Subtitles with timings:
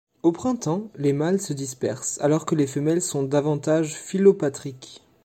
[0.23, 5.03] Au printemps, les mâles se dispersent, alors que les femelles sont davantage philopatriques.